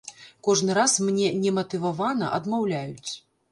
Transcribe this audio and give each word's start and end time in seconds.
Кожны 0.47 0.77
раз 0.77 0.95
мне 1.09 1.27
нематывавана 1.45 2.33
адмаўляюць. 2.41 3.11